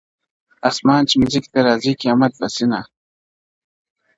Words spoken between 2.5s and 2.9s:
سینه!٫.